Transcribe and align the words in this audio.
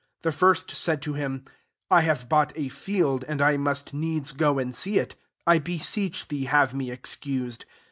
Tfav 0.23 0.33
first 0.33 0.71
said 0.71 0.99
to 1.03 1.13
him>' 1.13 1.45
I 1.91 2.01
have 2.01 2.27
bo«]|^ 2.27 2.51
a 2.55 2.69
field, 2.69 3.23
and 3.27 3.39
I 3.39 3.55
must 3.55 3.93
needs 3.93 4.31
go 4.31 4.55
maA 4.55 4.71
see 4.71 4.97
it: 4.97 5.13
I 5.45 5.59
beseech 5.59 6.27
thee 6.27 6.47
haYe:«4» 6.47 6.91
excused. 6.91 7.65